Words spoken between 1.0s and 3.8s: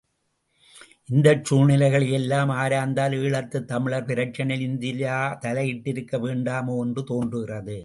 இந்தச் சூழ்நிலைகளையெல்லாம் ஆராய்ந்தால் ஈழத்துத்